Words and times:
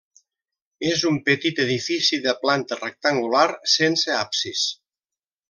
És 0.91 1.03
un 1.09 1.19
petit 1.27 1.61
edifici 1.63 2.19
de 2.23 2.33
planta 2.47 2.79
rectangular, 2.81 3.45
sense 3.75 4.17
absis. 4.25 4.67